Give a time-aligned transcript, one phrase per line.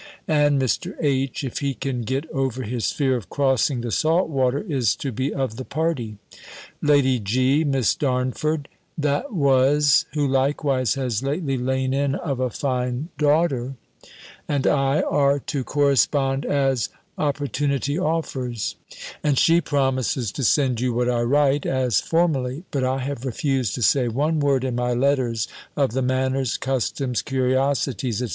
[0.27, 0.95] And Mr.
[0.99, 1.43] H.
[1.43, 5.31] if he can get over his fear of crossing the salt water, is to be
[5.31, 6.17] of the party.
[6.81, 8.67] Lady G., Miss Damford
[8.97, 13.75] that was (who likewise has lately lain in of a fine daughter),
[14.47, 16.89] and I, are to correspond as
[17.19, 18.77] opportunity offers;
[19.23, 23.75] and she promises to send you what I write, as formerly: but I have refused
[23.75, 25.47] to say one word in my letters
[25.77, 28.27] of the manners, customs, curiosities, &c.